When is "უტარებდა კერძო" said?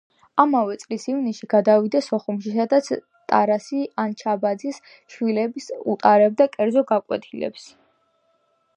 5.95-6.89